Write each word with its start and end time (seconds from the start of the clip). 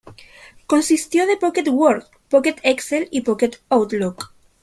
Consistió 0.65 1.27
de 1.27 1.37
Pocket 1.37 1.67
Word, 1.67 2.05
Pocket 2.27 2.55
Excel 2.63 3.07
y 3.11 3.21
Pocket 3.21 3.57
Outlook. 3.69 4.33